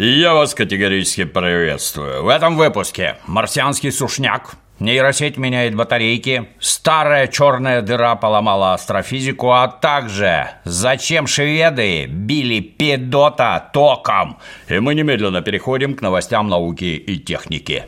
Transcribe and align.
Я 0.00 0.32
вас 0.32 0.54
категорически 0.54 1.24
приветствую. 1.24 2.22
В 2.22 2.28
этом 2.28 2.56
выпуске 2.56 3.16
марсианский 3.26 3.90
сушняк, 3.90 4.54
нейросеть 4.78 5.38
меняет 5.38 5.74
батарейки, 5.74 6.50
старая 6.60 7.26
черная 7.26 7.82
дыра 7.82 8.14
поломала 8.14 8.74
астрофизику, 8.74 9.50
а 9.50 9.66
также 9.66 10.50
зачем 10.62 11.26
шведы 11.26 12.06
били 12.06 12.60
педота 12.60 13.70
током. 13.72 14.38
И 14.68 14.78
мы 14.78 14.94
немедленно 14.94 15.42
переходим 15.42 15.96
к 15.96 16.00
новостям 16.00 16.48
науки 16.48 16.84
и 16.84 17.18
техники. 17.18 17.82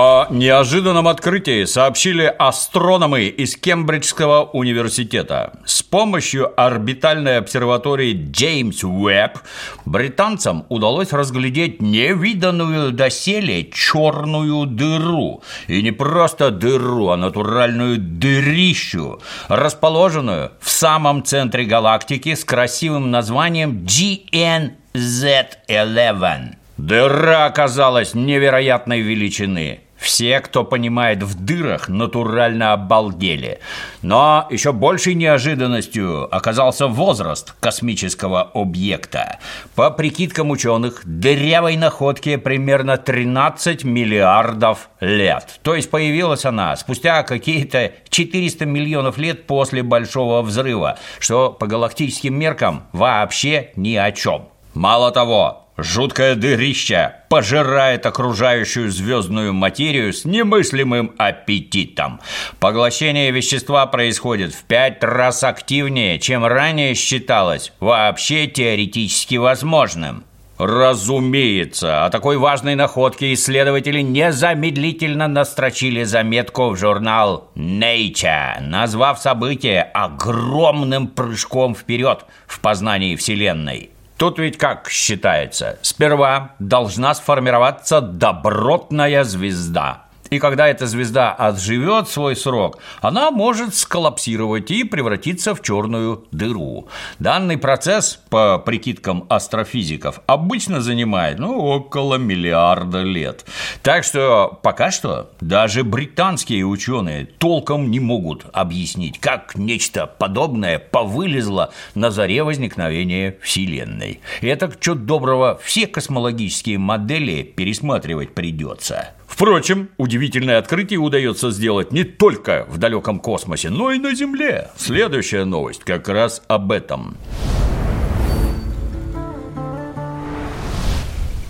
О 0.00 0.28
неожиданном 0.30 1.08
открытии 1.08 1.64
сообщили 1.64 2.22
астрономы 2.22 3.24
из 3.24 3.56
Кембриджского 3.56 4.44
университета. 4.44 5.54
С 5.66 5.82
помощью 5.82 6.52
орбитальной 6.56 7.38
обсерватории 7.38 8.28
Джеймс 8.30 8.84
Уэбб 8.84 9.40
британцам 9.86 10.66
удалось 10.68 11.12
разглядеть 11.12 11.82
невиданную 11.82 12.92
доселе 12.92 13.68
черную 13.72 14.66
дыру. 14.66 15.42
И 15.66 15.82
не 15.82 15.90
просто 15.90 16.52
дыру, 16.52 17.08
а 17.08 17.16
натуральную 17.16 17.98
дырищу, 17.98 19.20
расположенную 19.48 20.52
в 20.60 20.70
самом 20.70 21.24
центре 21.24 21.64
галактики 21.64 22.36
с 22.36 22.44
красивым 22.44 23.10
названием 23.10 23.84
GNZ11. 23.84 26.54
Дыра 26.76 27.46
оказалась 27.46 28.14
невероятной 28.14 29.00
величины. 29.00 29.80
Все, 30.08 30.40
кто 30.40 30.64
понимает 30.64 31.22
в 31.22 31.44
дырах, 31.44 31.90
натурально 31.90 32.72
обалдели. 32.72 33.60
Но 34.00 34.46
еще 34.48 34.72
большей 34.72 35.12
неожиданностью 35.12 36.34
оказался 36.34 36.86
возраст 36.86 37.52
космического 37.60 38.40
объекта. 38.54 39.38
По 39.74 39.90
прикидкам 39.90 40.48
ученых, 40.48 41.02
дырявой 41.04 41.76
находке 41.76 42.38
примерно 42.38 42.96
13 42.96 43.84
миллиардов 43.84 44.88
лет. 45.00 45.60
То 45.62 45.74
есть 45.74 45.90
появилась 45.90 46.46
она 46.46 46.74
спустя 46.76 47.22
какие-то 47.22 47.92
400 48.08 48.64
миллионов 48.64 49.18
лет 49.18 49.46
после 49.46 49.82
Большого 49.82 50.40
взрыва, 50.40 50.98
что 51.18 51.50
по 51.50 51.66
галактическим 51.66 52.34
меркам 52.34 52.84
вообще 52.92 53.72
ни 53.76 53.94
о 53.94 54.10
чем. 54.12 54.48
Мало 54.72 55.10
того, 55.10 55.67
Жуткое 55.80 56.34
дырище 56.34 57.14
пожирает 57.28 58.04
окружающую 58.04 58.90
звездную 58.90 59.54
материю 59.54 60.12
с 60.12 60.24
немыслимым 60.24 61.14
аппетитом. 61.18 62.20
Поглощение 62.58 63.30
вещества 63.30 63.86
происходит 63.86 64.52
в 64.52 64.64
пять 64.64 65.04
раз 65.04 65.44
активнее, 65.44 66.18
чем 66.18 66.44
ранее 66.44 66.96
считалось 66.96 67.72
вообще 67.78 68.48
теоретически 68.48 69.36
возможным. 69.36 70.24
Разумеется, 70.58 72.04
о 72.04 72.10
такой 72.10 72.38
важной 72.38 72.74
находке 72.74 73.32
исследователи 73.32 74.00
незамедлительно 74.00 75.28
настрочили 75.28 76.02
заметку 76.02 76.70
в 76.70 76.76
журнал 76.76 77.52
Nature, 77.54 78.60
назвав 78.62 79.20
событие 79.20 79.82
огромным 79.82 81.06
прыжком 81.06 81.76
вперед 81.76 82.24
в 82.48 82.58
познании 82.58 83.14
Вселенной. 83.14 83.90
Тут 84.18 84.40
ведь 84.40 84.58
как 84.58 84.90
считается? 84.90 85.78
Сперва 85.82 86.56
должна 86.58 87.14
сформироваться 87.14 88.00
добротная 88.00 89.22
звезда– 89.22 90.06
и 90.30 90.38
когда 90.38 90.68
эта 90.68 90.86
звезда 90.86 91.32
отживет 91.32 92.08
свой 92.08 92.36
срок, 92.36 92.78
она 93.00 93.30
может 93.30 93.74
сколлапсировать 93.74 94.70
и 94.70 94.84
превратиться 94.84 95.54
в 95.54 95.62
черную 95.62 96.26
дыру. 96.32 96.88
Данный 97.18 97.56
процесс, 97.58 98.20
по 98.28 98.58
прикидкам 98.58 99.26
астрофизиков, 99.28 100.20
обычно 100.26 100.80
занимает 100.80 101.38
ну, 101.38 101.58
около 101.58 102.16
миллиарда 102.16 103.02
лет. 103.02 103.44
Так 103.82 104.04
что 104.04 104.58
пока 104.62 104.90
что 104.90 105.30
даже 105.40 105.84
британские 105.84 106.64
ученые 106.64 107.26
толком 107.26 107.90
не 107.90 108.00
могут 108.00 108.46
объяснить, 108.52 109.18
как 109.18 109.56
нечто 109.56 110.06
подобное 110.06 110.78
повылезло 110.78 111.72
на 111.94 112.10
заре 112.10 112.42
возникновения 112.42 113.38
Вселенной. 113.42 114.20
И 114.40 114.46
это, 114.46 114.70
что 114.78 114.94
доброго, 114.94 115.58
все 115.62 115.86
космологические 115.86 116.78
модели 116.78 117.42
пересматривать 117.42 118.34
придется. 118.34 119.14
Впрочем, 119.28 119.90
удивительное 119.98 120.58
открытие 120.58 120.98
удается 120.98 121.50
сделать 121.50 121.92
не 121.92 122.02
только 122.02 122.66
в 122.68 122.78
далеком 122.78 123.20
космосе, 123.20 123.68
но 123.68 123.92
и 123.92 123.98
на 123.98 124.14
Земле. 124.14 124.70
Следующая 124.76 125.44
новость 125.44 125.84
как 125.84 126.08
раз 126.08 126.42
об 126.48 126.72
этом. 126.72 127.16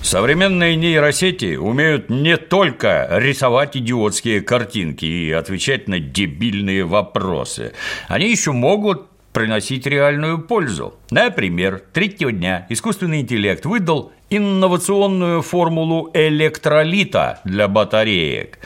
Современные 0.03 0.75
нейросети 0.75 1.57
умеют 1.57 2.09
не 2.09 2.37
только 2.37 3.09
рисовать 3.11 3.77
идиотские 3.77 4.41
картинки 4.41 5.05
и 5.05 5.31
отвечать 5.33 5.87
на 5.87 6.01
дебильные 6.01 6.85
вопросы. 6.85 7.75
Они 8.09 8.31
еще 8.31 8.53
могут 8.53 9.08
приносить 9.33 9.87
реальную 9.87 10.39
пользу. 10.41 10.95
Например, 11.11 11.83
третьего 11.93 12.33
дня 12.33 12.67
искусственный 12.69 13.21
интеллект 13.21 13.65
выдал 13.67 14.13
инновационную 14.31 15.43
формулу 15.43 16.11
электролита 16.15 17.41
для 17.45 17.69
батареек. 17.69 18.59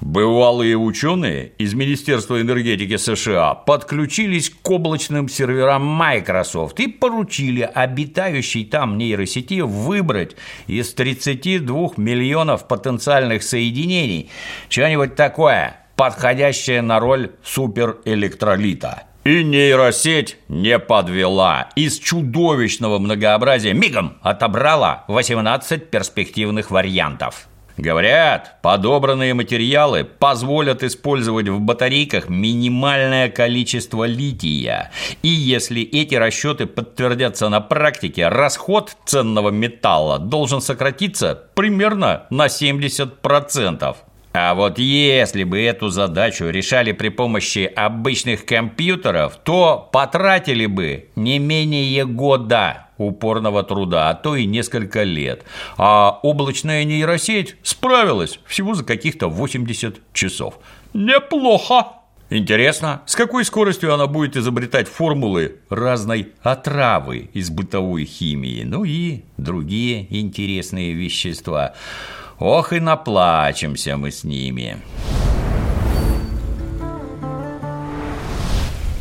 Бывалые 0.00 0.76
ученые 0.76 1.52
из 1.58 1.74
Министерства 1.74 2.40
энергетики 2.40 2.96
США 2.96 3.54
подключились 3.54 4.50
к 4.50 4.70
облачным 4.70 5.28
серверам 5.28 5.84
Microsoft 5.84 6.78
и 6.78 6.86
поручили 6.86 7.62
обитающей 7.62 8.64
там 8.64 8.96
нейросети 8.96 9.60
выбрать 9.60 10.36
из 10.68 10.94
32 10.94 11.90
миллионов 11.96 12.68
потенциальных 12.68 13.42
соединений 13.42 14.30
что-нибудь 14.68 15.16
такое, 15.16 15.76
подходящее 15.96 16.80
на 16.80 17.00
роль 17.00 17.32
суперэлектролита– 17.42 19.02
и 19.28 19.44
нейросеть 19.44 20.38
не 20.48 20.78
подвела. 20.78 21.68
Из 21.76 21.98
чудовищного 21.98 22.98
многообразия 22.98 23.74
мигом 23.74 24.16
отобрала 24.22 25.04
18 25.08 25.90
перспективных 25.90 26.70
вариантов. 26.70 27.46
Говорят, 27.76 28.56
подобранные 28.62 29.34
материалы 29.34 30.04
позволят 30.04 30.82
использовать 30.82 31.46
в 31.48 31.60
батарейках 31.60 32.30
минимальное 32.30 33.28
количество 33.28 34.04
лития. 34.04 34.90
И 35.22 35.28
если 35.28 35.82
эти 35.82 36.14
расчеты 36.14 36.64
подтвердятся 36.64 37.50
на 37.50 37.60
практике, 37.60 38.28
расход 38.28 38.96
ценного 39.04 39.50
металла 39.50 40.18
должен 40.18 40.62
сократиться 40.62 41.38
примерно 41.54 42.24
на 42.30 42.46
70%. 42.46 43.94
А 44.32 44.54
вот 44.54 44.78
если 44.78 45.44
бы 45.44 45.60
эту 45.60 45.88
задачу 45.88 46.48
решали 46.48 46.92
при 46.92 47.08
помощи 47.08 47.70
обычных 47.74 48.44
компьютеров, 48.44 49.38
то 49.42 49.88
потратили 49.92 50.66
бы 50.66 51.08
не 51.16 51.38
менее 51.38 52.04
года 52.04 52.88
упорного 52.98 53.62
труда, 53.62 54.10
а 54.10 54.14
то 54.14 54.36
и 54.36 54.44
несколько 54.44 55.02
лет. 55.02 55.44
А 55.76 56.18
облачная 56.22 56.84
нейросеть 56.84 57.56
справилась 57.62 58.40
всего 58.46 58.74
за 58.74 58.84
каких-то 58.84 59.28
80 59.28 60.00
часов. 60.12 60.58
Неплохо! 60.92 61.98
Интересно, 62.30 63.00
с 63.06 63.16
какой 63.16 63.42
скоростью 63.46 63.94
она 63.94 64.06
будет 64.06 64.36
изобретать 64.36 64.86
формулы 64.86 65.56
разной 65.70 66.32
отравы 66.42 67.30
из 67.32 67.48
бытовой 67.48 68.04
химии, 68.04 68.64
ну 68.64 68.84
и 68.84 69.22
другие 69.38 70.06
интересные 70.10 70.92
вещества. 70.92 71.72
Ох 72.38 72.72
и 72.72 72.78
наплачемся 72.78 73.96
мы 73.96 74.12
с 74.12 74.22
ними. 74.22 74.76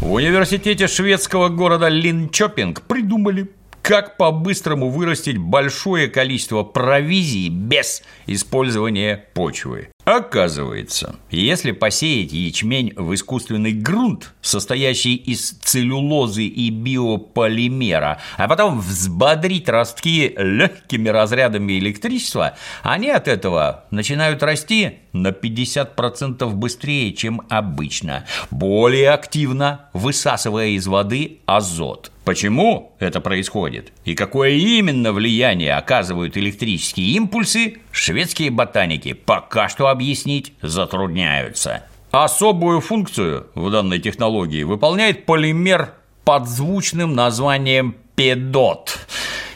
В 0.01 0.11
университете 0.11 0.87
шведского 0.87 1.49
города 1.49 1.87
Линчопинг 1.87 2.81
придумали, 2.81 3.51
как 3.87 4.17
по-быстрому 4.17 4.89
вырастить 4.89 5.37
большое 5.37 6.09
количество 6.09 6.63
провизии 6.63 7.47
без 7.47 8.03
использования 8.25 9.23
почвы. 9.33 9.91
Оказывается, 10.03 11.15
если 11.31 11.71
посеять 11.71 12.33
ячмень 12.33 12.93
в 12.97 13.13
искусственный 13.13 13.71
грунт, 13.71 14.33
состоящий 14.41 15.15
из 15.15 15.51
целлюлозы 15.51 16.43
и 16.43 16.69
биополимера, 16.69 18.19
а 18.35 18.47
потом 18.49 18.81
взбодрить 18.81 19.69
ростки 19.69 20.33
легкими 20.37 21.07
разрядами 21.07 21.79
электричества, 21.79 22.57
они 22.83 23.09
от 23.09 23.29
этого 23.29 23.85
начинают 23.91 24.43
расти 24.43 24.99
на 25.13 25.29
50% 25.29 26.49
быстрее, 26.51 27.13
чем 27.13 27.41
обычно, 27.49 28.25
более 28.51 29.11
активно 29.11 29.89
высасывая 29.93 30.67
из 30.67 30.87
воды 30.87 31.39
азот. 31.45 32.11
Почему 32.27 32.91
это 32.99 33.21
происходит 33.21 33.93
и 34.03 34.13
какое 34.13 34.49
именно 34.49 35.13
влияние 35.13 35.75
оказывают 35.75 36.35
электрические 36.35 37.11
импульсы, 37.11 37.77
шведские 37.93 38.51
ботаники 38.51 39.13
пока 39.13 39.69
что 39.69 39.87
объяснить 39.87 40.51
затрудняются. 40.61 41.85
Особую 42.11 42.81
функцию 42.81 43.47
в 43.55 43.71
данной 43.71 43.99
технологии 43.99 44.63
выполняет 44.63 45.25
полимер 45.25 45.93
под 46.25 46.49
звучным 46.49 47.15
названием 47.15 47.95
«Педот». 48.15 48.99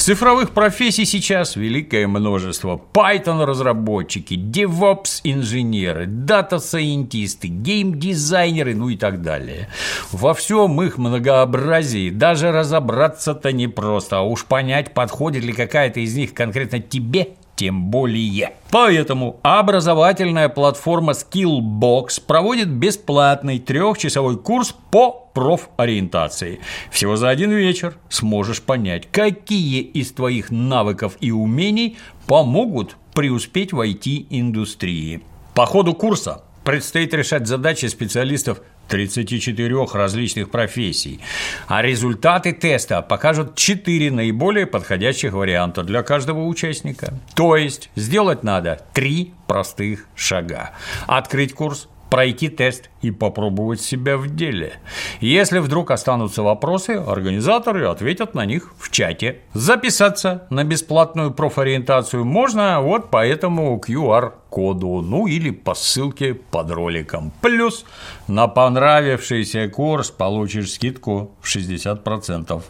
Цифровых 0.03 0.51
профессий 0.51 1.05
сейчас 1.05 1.55
великое 1.55 2.09
множество. 2.09 2.81
Python-разработчики, 2.94 4.33
DevOps-инженеры, 4.33 6.07
дата-сайентисты, 6.07 7.47
гейм-дизайнеры, 7.47 8.75
ну 8.75 8.89
и 8.89 8.97
так 8.97 9.21
далее. 9.21 9.69
Во 10.11 10.33
всем 10.33 10.81
их 10.81 10.97
многообразии 10.97 12.09
даже 12.09 12.51
разобраться-то 12.51 13.53
непросто, 13.53 14.17
а 14.17 14.21
уж 14.23 14.44
понять, 14.44 14.94
подходит 14.94 15.45
ли 15.45 15.53
какая-то 15.53 16.01
из 16.01 16.13
них 16.17 16.33
конкретно 16.33 16.81
тебе– 16.81 17.29
тем 17.55 17.89
более. 17.89 18.53
Поэтому 18.71 19.39
образовательная 19.44 20.50
платформа 20.50 21.13
Skillbox 21.13 22.21
проводит 22.25 22.69
бесплатный 22.69 23.59
трехчасовой 23.59 24.38
курс 24.38 24.75
по 24.91 25.29
профориентации. 25.33 26.59
Всего 26.91 27.15
за 27.15 27.29
один 27.29 27.51
вечер 27.51 27.95
сможешь 28.09 28.61
понять, 28.61 29.07
какие 29.11 29.81
из 29.81 30.11
твоих 30.11 30.51
навыков 30.51 31.17
и 31.19 31.31
умений 31.31 31.97
помогут 32.27 32.97
преуспеть 33.13 33.73
в 33.73 33.79
IT-индустрии. 33.79 35.21
По 35.53 35.65
ходу 35.65 35.94
курса 35.94 36.44
предстоит 36.63 37.13
решать 37.13 37.47
задачи 37.47 37.85
специалистов 37.88 38.61
34 38.88 39.85
различных 39.94 40.51
профессий, 40.51 41.19
а 41.68 41.81
результаты 41.81 42.51
теста 42.51 43.01
покажут 43.01 43.56
4 43.56 44.12
наиболее 44.12 44.68
подходящих 44.68 45.33
варианта 45.33 45.83
для 45.83 46.03
каждого 46.03 46.45
участника. 46.45 47.13
То 47.35 47.56
есть 47.56 47.89
сделать 47.95 48.44
надо 48.44 48.81
3 48.94 49.33
простых 49.47 50.06
шага. 50.15 50.71
Открыть 51.07 51.53
курс, 51.53 51.88
пройти 52.13 52.48
тест 52.50 52.92
и 53.01 53.10
попробовать 53.10 53.81
себя 53.81 54.18
в 54.18 54.36
деле. 54.36 54.74
Если 55.19 55.57
вдруг 55.57 55.89
останутся 55.89 56.44
вопросы, 56.44 56.92
организаторы 56.92 57.88
ответят 57.88 58.36
на 58.36 58.45
них 58.45 58.71
в 58.77 58.92
чате. 58.92 59.39
Записаться 59.56 60.45
на 60.51 60.63
бесплатную 60.63 61.31
профориентацию 61.31 62.24
можно 62.24 62.81
вот 62.81 63.10
по 63.10 63.25
этому 63.25 63.81
QR-коду, 63.83 65.01
ну 65.01 65.25
или 65.25 65.50
по 65.50 65.74
ссылке 65.74 66.36
под 66.36 66.69
роликом. 66.69 67.33
Плюс 67.42 67.83
на 68.27 68.48
понравившийся 68.48 69.68
курс 69.69 70.12
получишь 70.12 70.74
скидку 70.74 71.31
в 71.42 71.48
60%. 71.48 72.62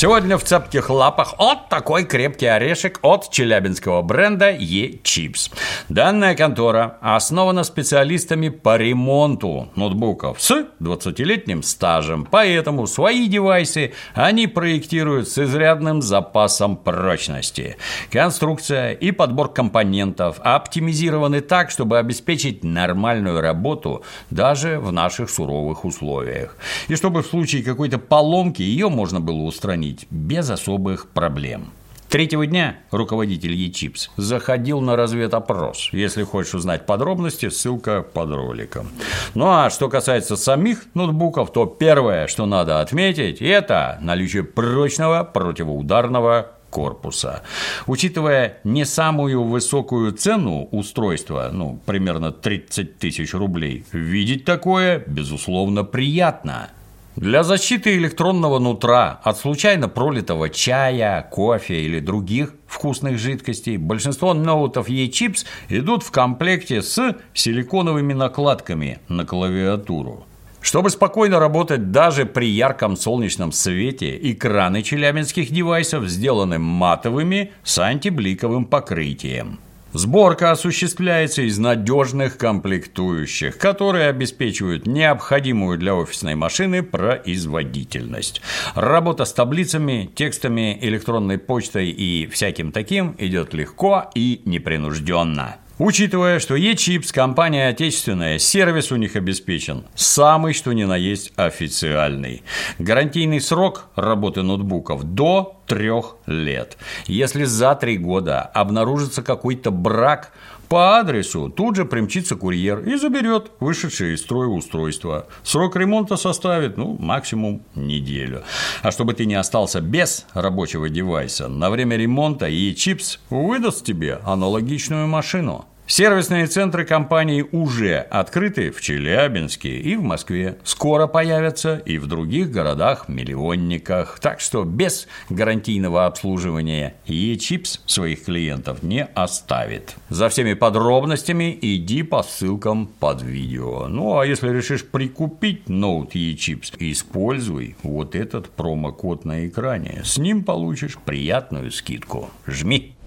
Сегодня 0.00 0.38
в 0.38 0.44
цепких 0.44 0.90
лапах 0.90 1.34
от 1.38 1.68
такой 1.68 2.04
крепкий 2.04 2.46
орешек 2.46 3.00
от 3.02 3.32
челябинского 3.32 4.00
бренда 4.02 4.52
E-Chips. 4.52 5.50
Данная 5.88 6.36
контора 6.36 6.98
основана 7.00 7.64
специалистами 7.64 8.48
по 8.48 8.76
ремонту 8.76 9.70
ноутбуков 9.74 10.40
с 10.40 10.68
20-летним 10.78 11.64
стажем, 11.64 12.28
поэтому 12.30 12.86
свои 12.86 13.26
девайсы 13.26 13.92
они 14.14 14.46
проектируют 14.46 15.28
с 15.30 15.36
изрядным 15.36 16.00
запасом 16.00 16.76
прочности. 16.76 17.76
Конструкция 18.12 18.92
и 18.92 19.10
подбор 19.10 19.52
компонентов 19.52 20.38
оптимизированы 20.44 21.40
так, 21.40 21.72
чтобы 21.72 21.98
обеспечить 21.98 22.62
нормальную 22.62 23.40
работу 23.40 24.04
даже 24.30 24.78
в 24.78 24.92
наших 24.92 25.28
суровых 25.28 25.84
условиях. 25.84 26.56
И 26.86 26.94
чтобы 26.94 27.24
в 27.24 27.26
случае 27.26 27.64
какой-то 27.64 27.98
поломки 27.98 28.62
ее 28.62 28.90
можно 28.90 29.18
было 29.18 29.42
устранить 29.42 29.87
устранить 29.88 30.06
без 30.10 30.50
особых 30.50 31.08
проблем. 31.10 31.72
Третьего 32.08 32.46
дня 32.46 32.76
руководитель 32.90 33.54
eChips 33.54 34.08
заходил 34.16 34.80
на 34.80 34.96
разведопрос. 34.96 35.90
Если 35.92 36.22
хочешь 36.22 36.54
узнать 36.54 36.86
подробности, 36.86 37.50
ссылка 37.50 38.00
под 38.02 38.30
роликом. 38.30 38.88
Ну 39.34 39.46
а 39.46 39.68
что 39.68 39.90
касается 39.90 40.36
самих 40.36 40.86
ноутбуков, 40.94 41.52
то 41.52 41.66
первое, 41.66 42.26
что 42.26 42.46
надо 42.46 42.80
отметить, 42.80 43.42
это 43.42 43.98
наличие 44.00 44.42
прочного 44.42 45.22
противоударного 45.22 46.52
корпуса. 46.70 47.42
Учитывая 47.86 48.58
не 48.64 48.86
самую 48.86 49.42
высокую 49.42 50.12
цену 50.12 50.68
устройства, 50.70 51.50
ну, 51.52 51.78
примерно 51.84 52.32
30 52.32 52.98
тысяч 52.98 53.34
рублей, 53.34 53.84
видеть 53.92 54.46
такое, 54.46 55.04
безусловно, 55.06 55.84
приятно. 55.84 56.70
Для 57.20 57.42
защиты 57.42 57.96
электронного 57.96 58.60
нутра 58.60 59.18
от 59.24 59.38
случайно 59.38 59.88
пролитого 59.88 60.48
чая, 60.50 61.22
кофе 61.22 61.82
или 61.82 61.98
других 61.98 62.54
вкусных 62.68 63.18
жидкостей 63.18 63.76
большинство 63.76 64.34
ноутов 64.34 64.88
E-Chips 64.88 65.44
идут 65.68 66.04
в 66.04 66.12
комплекте 66.12 66.80
с 66.80 67.16
силиконовыми 67.34 68.12
накладками 68.12 69.00
на 69.08 69.26
клавиатуру. 69.26 70.26
Чтобы 70.60 70.90
спокойно 70.90 71.40
работать 71.40 71.90
даже 71.90 72.24
при 72.24 72.46
ярком 72.50 72.96
солнечном 72.96 73.50
свете, 73.50 74.16
экраны 74.30 74.84
челябинских 74.84 75.50
девайсов 75.50 76.06
сделаны 76.06 76.60
матовыми 76.60 77.50
с 77.64 77.80
антибликовым 77.80 78.64
покрытием. 78.64 79.58
Сборка 79.94 80.50
осуществляется 80.50 81.42
из 81.42 81.58
надежных 81.58 82.36
комплектующих, 82.36 83.56
которые 83.56 84.08
обеспечивают 84.08 84.86
необходимую 84.86 85.78
для 85.78 85.94
офисной 85.94 86.34
машины 86.34 86.82
производительность. 86.82 88.42
Работа 88.74 89.24
с 89.24 89.32
таблицами, 89.32 90.10
текстами, 90.14 90.78
электронной 90.82 91.38
почтой 91.38 91.88
и 91.88 92.26
всяким 92.26 92.70
таким 92.70 93.16
идет 93.18 93.54
легко 93.54 94.10
и 94.14 94.42
непринужденно. 94.44 95.56
Учитывая, 95.78 96.40
что 96.40 96.56
E-Chips– 96.56 97.12
компания 97.14 97.68
отечественная, 97.68 98.38
сервис 98.38 98.90
у 98.90 98.96
них 98.96 99.14
обеспечен 99.14 99.84
самый 99.94 100.52
что 100.52 100.72
ни 100.72 100.82
на 100.82 100.96
есть 100.96 101.32
официальный. 101.36 102.42
Гарантийный 102.80 103.40
срок 103.40 103.84
работы 103.94 104.42
ноутбуков 104.42 105.04
до 105.04 105.62
трех 105.68 106.16
лет. 106.26 106.76
Если 107.06 107.44
за 107.44 107.76
три 107.76 107.96
года 107.96 108.40
обнаружится 108.42 109.22
какой-то 109.22 109.70
брак, 109.70 110.32
по 110.68 110.98
адресу 110.98 111.48
тут 111.48 111.76
же 111.76 111.84
примчится 111.84 112.36
курьер 112.36 112.80
и 112.80 112.96
заберет 112.96 113.50
вышедшее 113.60 114.14
из 114.14 114.20
строя 114.20 114.48
устройство. 114.48 115.26
Срок 115.42 115.76
ремонта 115.76 116.16
составит, 116.16 116.76
ну, 116.76 116.96
максимум 116.98 117.62
неделю. 117.74 118.42
А 118.82 118.90
чтобы 118.90 119.14
ты 119.14 119.24
не 119.24 119.34
остался 119.34 119.80
без 119.80 120.26
рабочего 120.34 120.88
девайса, 120.88 121.48
на 121.48 121.70
время 121.70 121.96
ремонта 121.96 122.48
и 122.48 122.74
чипс 122.74 123.18
выдаст 123.30 123.84
тебе 123.84 124.20
аналогичную 124.24 125.08
машину. 125.08 125.66
Сервисные 125.90 126.46
центры 126.46 126.84
компании 126.84 127.46
уже 127.50 127.96
открыты 127.96 128.70
в 128.70 128.82
Челябинске 128.82 129.78
и 129.78 129.96
в 129.96 130.02
Москве. 130.02 130.58
Скоро 130.62 131.06
появятся 131.06 131.76
и 131.86 131.96
в 131.96 132.06
других 132.06 132.50
городах-миллионниках. 132.50 134.18
Так 134.20 134.40
что 134.40 134.64
без 134.64 135.08
гарантийного 135.30 136.04
обслуживания 136.04 136.96
e-чипс 137.06 137.80
своих 137.86 138.26
клиентов 138.26 138.82
не 138.82 139.06
оставит. 139.14 139.96
За 140.10 140.28
всеми 140.28 140.52
подробностями 140.52 141.58
иди 141.58 142.02
по 142.02 142.22
ссылкам 142.22 142.86
под 142.86 143.22
видео. 143.22 143.88
Ну 143.88 144.18
а 144.18 144.26
если 144.26 144.50
решишь 144.50 144.84
прикупить 144.84 145.70
ноут 145.70 146.14
e-чипс, 146.14 146.74
используй 146.78 147.76
вот 147.82 148.14
этот 148.14 148.50
промокод 148.50 149.24
на 149.24 149.48
экране. 149.48 150.02
С 150.04 150.18
ним 150.18 150.44
получишь 150.44 150.98
приятную 150.98 151.70
скидку. 151.70 152.28
Жми! 152.46 152.97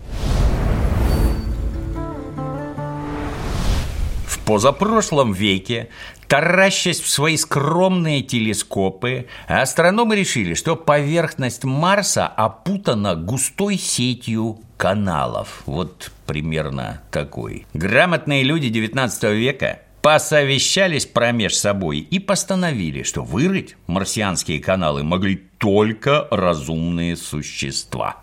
Позапрошлом 4.51 5.31
веке, 5.31 5.88
таращась 6.27 7.00
в 7.00 7.10
свои 7.10 7.38
скромные 7.38 8.22
телескопы, 8.22 9.27
астрономы 9.48 10.17
решили, 10.17 10.55
что 10.55 10.75
поверхность 10.75 11.63
Марса 11.63 12.27
опутана 12.27 13.15
густой 13.15 13.77
сетью 13.77 14.60
каналов. 14.75 15.63
Вот 15.65 16.12
примерно 16.25 17.01
такой. 17.12 17.65
Грамотные 17.74 18.43
люди 18.43 18.67
XIX 18.67 19.34
века 19.34 19.79
посовещались 20.01 21.05
промеж 21.05 21.55
собой 21.55 22.00
и 22.00 22.20
постановили, 22.20 23.03
что 23.03 23.24
вырыть 23.24 23.77
марсианские 23.88 24.60
каналы 24.60 25.03
могли 25.03 25.38
только 25.60 26.27
разумные 26.29 27.15
существа. 27.15 28.17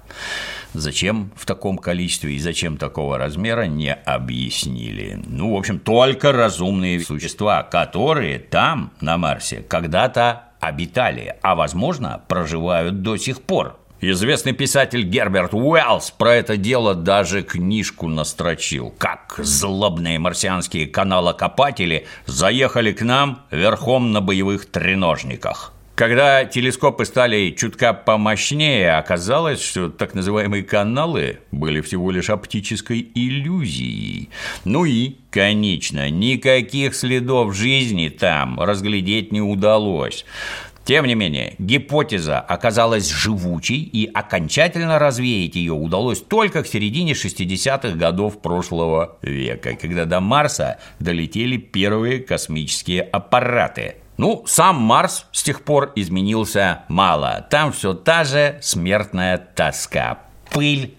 Зачем 0.75 1.33
в 1.35 1.47
таком 1.47 1.79
количестве 1.79 2.35
и 2.35 2.39
зачем 2.39 2.77
такого 2.77 3.19
размера, 3.19 3.63
не 3.63 3.93
объяснили. 3.93 5.21
Ну, 5.27 5.55
в 5.55 5.57
общем, 5.57 5.79
только 5.79 6.33
разумные 6.33 7.01
существа, 7.01 7.63
которые 7.63 8.39
там, 8.39 8.93
на 9.01 9.17
Марсе, 9.17 9.65
когда-то 9.67 10.45
обитали, 10.61 11.37
а, 11.43 11.55
возможно, 11.55 12.23
проживают 12.29 13.03
до 13.03 13.17
сих 13.17 13.43
пор. 13.43 13.79
Известный 14.01 14.53
писатель 14.53 15.03
Герберт 15.03 15.55
Уэллс 15.55 16.13
про 16.13 16.37
это 16.37 16.57
дело 16.57 16.95
даже 16.95 17.43
книжку 17.43 18.07
настрочил. 18.07 18.95
Как 18.97 19.35
злобные 19.39 20.21
марсианские 20.21 20.87
каналокопатели 20.87 22.07
заехали 22.27 22.93
к 22.93 23.03
нам 23.03 23.43
верхом 23.51 24.13
на 24.13 24.21
боевых 24.21 24.67
треножниках. 24.67 25.73
Когда 25.99 26.45
телескопы 26.45 27.05
стали 27.05 27.50
чутка 27.50 27.93
помощнее, 27.93 28.93
оказалось, 28.99 29.61
что 29.61 29.88
так 29.88 30.14
называемые 30.14 30.62
каналы 30.62 31.40
были 31.50 31.81
всего 31.81 32.12
лишь 32.12 32.31
оптической 32.31 33.11
иллюзией. 33.17 34.31
Ну 34.64 34.85
и, 34.85 35.17
конечно, 35.33 36.09
никаких 36.09 36.95
следов 36.95 37.52
жизни 37.57 38.11
там 38.11 38.61
разглядеть 38.61 39.33
не 39.33 39.40
удалось. 39.40 40.25
Тем 40.85 41.05
не 41.05 41.17
менее, 41.17 41.57
гипотеза 41.59 42.38
оказалась 42.38 43.11
живучей, 43.11 43.83
и 43.83 44.07
окончательно 44.07 45.00
развеять 45.00 45.57
ее 45.57 45.73
удалось 45.73 46.21
только 46.21 46.62
к 46.62 46.69
середине 46.69 47.14
60-х 47.14 47.97
годов 47.97 48.40
прошлого 48.40 49.19
века, 49.21 49.75
когда 49.75 50.05
до 50.05 50.21
Марса 50.21 50.78
долетели 51.00 51.57
первые 51.57 52.21
космические 52.21 53.02
аппараты– 53.02 53.97
ну, 54.19 54.43
сам 54.47 54.77
Марс 54.77 55.27
с 55.33 55.45
тех 55.45 55.63
пор 55.63 55.93
изменился 55.95 56.83
мало. 56.89 57.47
Там 57.51 57.73
все 57.73 57.95
та 57.95 58.25
же 58.25 58.59
смертная 58.61 59.39
тоска. 59.39 60.19
Пыль, 60.51 60.97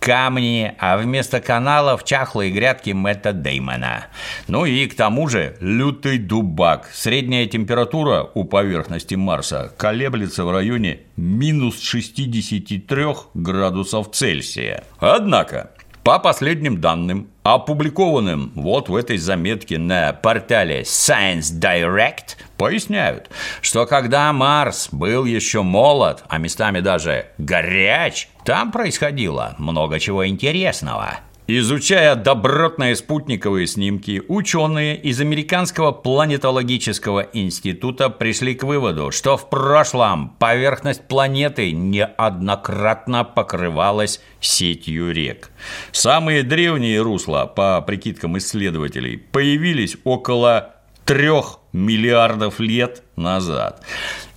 камни, 0.00 0.74
а 0.78 0.96
вместо 0.96 1.40
каналов 1.40 2.04
чахлые 2.04 2.50
грядки 2.50 2.90
Мэтта 2.90 3.34
Деймона. 3.34 4.06
Ну 4.48 4.64
и 4.64 4.86
к 4.86 4.96
тому 4.96 5.28
же 5.28 5.58
лютый 5.60 6.16
дубак. 6.16 6.88
Средняя 6.92 7.46
температура 7.46 8.30
у 8.32 8.44
поверхности 8.44 9.14
Марса 9.14 9.70
колеблется 9.76 10.44
в 10.44 10.50
районе 10.50 11.00
минус 11.16 11.82
63 11.82 13.04
градусов 13.34 14.10
Цельсия. 14.12 14.84
Однако 14.98 15.70
по 16.02 16.18
последним 16.18 16.80
данным, 16.80 17.28
опубликованным 17.44 18.52
вот 18.56 18.88
в 18.88 18.96
этой 18.96 19.18
заметке 19.18 19.78
на 19.78 20.12
портале 20.14 20.80
Science 20.80 21.52
Direct, 21.60 22.36
поясняют, 22.56 23.30
что 23.60 23.86
когда 23.86 24.32
Марс 24.32 24.88
был 24.90 25.26
еще 25.26 25.62
молод, 25.62 26.24
а 26.28 26.38
местами 26.38 26.80
даже 26.80 27.26
горяч, 27.38 28.28
там 28.44 28.72
происходило 28.72 29.54
много 29.58 30.00
чего 30.00 30.26
интересного. 30.26 31.20
Изучая 31.46 32.14
добротные 32.14 32.96
спутниковые 32.96 33.66
снимки, 33.66 34.22
ученые 34.28 34.96
из 34.96 35.20
Американского 35.20 35.92
планетологического 35.92 37.20
института 37.34 38.08
пришли 38.08 38.54
к 38.54 38.62
выводу, 38.62 39.10
что 39.10 39.36
в 39.36 39.50
прошлом 39.50 40.30
поверхность 40.38 41.06
планеты 41.06 41.70
неоднократно 41.72 43.24
покрывалась 43.24 44.22
сетью 44.40 45.12
рек. 45.12 45.50
Самые 45.92 46.44
древние 46.44 47.02
русла, 47.02 47.44
по 47.44 47.82
прикидкам 47.82 48.38
исследователей, 48.38 49.18
появились 49.18 49.98
около 50.04 50.76
трех 51.04 51.58
миллиардов 51.74 52.60
лет 52.60 53.02
назад. 53.16 53.84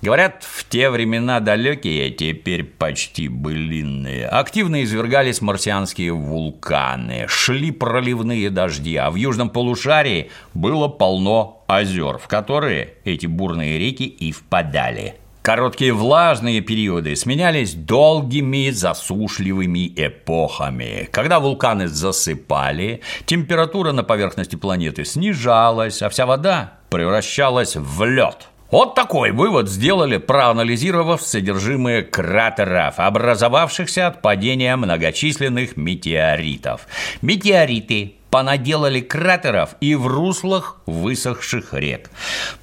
Говорят, 0.01 0.43
в 0.43 0.67
те 0.67 0.89
времена 0.89 1.39
далекие, 1.39 2.09
теперь 2.09 2.63
почти 2.63 3.29
былинные, 3.29 4.27
активно 4.27 4.83
извергались 4.83 5.41
марсианские 5.41 6.11
вулканы, 6.11 7.25
шли 7.29 7.71
проливные 7.71 8.49
дожди, 8.49 8.95
а 8.95 9.09
в 9.11 9.15
южном 9.15 9.49
полушарии 9.49 10.29
было 10.53 10.87
полно 10.87 11.63
озер, 11.67 12.17
в 12.17 12.27
которые 12.27 12.95
эти 13.05 13.27
бурные 13.27 13.79
реки 13.79 14.05
и 14.05 14.31
впадали. 14.31 15.15
Короткие 15.47 15.93
влажные 15.93 16.59
периоды 16.59 17.15
сменялись 17.15 17.73
долгими 17.73 18.69
засушливыми 18.69 19.93
эпохами. 19.95 21.07
Когда 21.09 21.39
вулканы 21.39 21.87
засыпали, 21.87 22.99
температура 23.25 23.93
на 23.93 24.03
поверхности 24.03 24.57
планеты 24.57 25.05
снижалась, 25.05 26.01
а 26.01 26.09
вся 26.09 26.25
вода 26.25 26.73
превращалась 26.89 27.77
в 27.77 28.03
лед. 28.03 28.49
Вот 28.71 28.95
такой 28.95 29.31
вывод 29.31 29.69
сделали, 29.69 30.17
проанализировав 30.17 31.21
содержимое 31.21 32.01
кратеров, 32.01 32.95
образовавшихся 32.97 34.07
от 34.07 34.21
падения 34.21 34.75
многочисленных 34.75 35.77
метеоритов. 35.77 36.85
Метеориты 37.21 38.16
понаделали 38.29 38.99
кратеров 39.01 39.75
и 39.81 39.95
в 39.95 40.07
руслах 40.07 40.81
высохших 40.85 41.73
рек. 41.73 42.09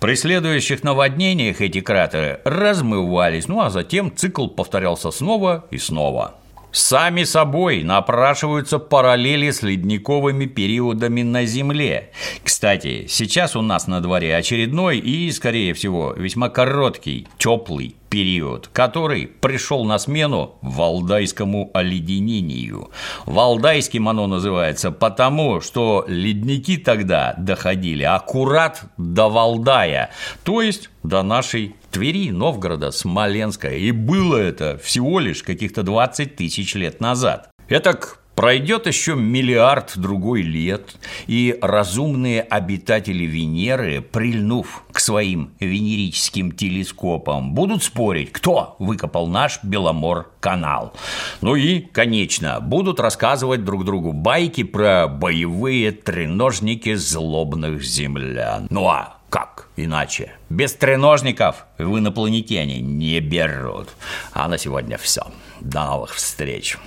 При 0.00 0.14
следующих 0.14 0.82
наводнениях 0.82 1.60
эти 1.60 1.80
кратеры 1.80 2.40
размывались, 2.44 3.48
ну 3.48 3.60
а 3.60 3.70
затем 3.70 4.14
цикл 4.14 4.46
повторялся 4.48 5.10
снова 5.10 5.64
и 5.70 5.78
снова. 5.78 6.34
Сами 6.74 7.22
собой 7.22 7.84
напрашиваются 7.84 8.80
параллели 8.80 9.52
с 9.52 9.62
ледниковыми 9.62 10.46
периодами 10.46 11.22
на 11.22 11.44
Земле. 11.44 12.10
Кстати, 12.42 13.06
сейчас 13.08 13.54
у 13.54 13.62
нас 13.62 13.86
на 13.86 14.00
дворе 14.00 14.34
очередной 14.34 14.98
и, 14.98 15.30
скорее 15.30 15.72
всего, 15.72 16.12
весьма 16.14 16.48
короткий, 16.48 17.28
теплый 17.38 17.94
период, 18.14 18.68
который 18.72 19.26
пришел 19.26 19.84
на 19.84 19.98
смену 19.98 20.54
валдайскому 20.62 21.72
оледенению. 21.74 22.90
Валдайским 23.26 24.08
оно 24.08 24.28
называется 24.28 24.92
потому, 24.92 25.60
что 25.60 26.04
ледники 26.06 26.76
тогда 26.76 27.34
доходили 27.38 28.04
аккурат 28.04 28.84
до 28.98 29.28
Валдая, 29.28 30.10
то 30.44 30.62
есть 30.62 30.90
до 31.02 31.24
нашей 31.24 31.74
Твери, 31.90 32.30
Новгорода, 32.30 32.92
Смоленска. 32.92 33.70
И 33.70 33.90
было 33.90 34.36
это 34.36 34.78
всего 34.78 35.18
лишь 35.18 35.42
каких-то 35.42 35.82
20 35.82 36.36
тысяч 36.36 36.76
лет 36.76 37.00
назад. 37.00 37.50
Этак 37.68 38.20
Пройдет 38.34 38.86
еще 38.86 39.14
миллиард 39.14 39.92
другой 39.96 40.42
лет, 40.42 40.96
и 41.26 41.56
разумные 41.62 42.42
обитатели 42.42 43.24
Венеры, 43.24 44.02
прильнув 44.02 44.82
к 44.92 44.98
своим 44.98 45.52
венерическим 45.60 46.50
телескопам, 46.52 47.54
будут 47.54 47.84
спорить, 47.84 48.32
кто 48.32 48.74
выкопал 48.78 49.28
наш 49.28 49.62
Беломор-канал. 49.62 50.94
Ну 51.40 51.54
и, 51.54 51.80
конечно, 51.80 52.60
будут 52.60 52.98
рассказывать 52.98 53.64
друг 53.64 53.84
другу 53.84 54.12
байки 54.12 54.64
про 54.64 55.06
боевые 55.06 55.92
треножники 55.92 56.94
злобных 56.94 57.82
землян. 57.82 58.66
Ну 58.70 58.88
а 58.88 59.18
как 59.30 59.68
иначе? 59.76 60.32
Без 60.48 60.74
треножников 60.74 61.66
в 61.78 61.98
инопланетяне 61.98 62.80
не 62.80 63.20
берут. 63.20 63.88
А 64.32 64.48
на 64.48 64.58
сегодня 64.58 64.96
все. 64.96 65.22
До 65.60 65.84
новых 65.84 66.14
встреч. 66.14 66.78